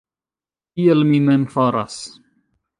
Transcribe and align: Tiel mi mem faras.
Tiel 0.79 1.05
mi 1.11 1.19
mem 1.27 1.43
faras. 1.53 2.03